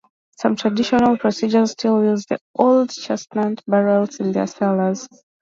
Some 0.35 0.55
traditional 0.55 1.15
producers 1.19 1.73
still 1.73 2.03
use 2.03 2.25
the 2.25 2.39
old 2.55 2.89
chestnut 2.89 3.61
barrels 3.67 4.19
in 4.19 4.31
their 4.31 4.47
cellars. 4.47 5.07